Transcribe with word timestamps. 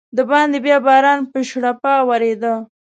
دباندې 0.17 0.59
بیا 0.65 0.77
باران 0.85 1.19
په 1.31 1.37
شړپا 1.49 1.93
ورېده. 2.09 2.53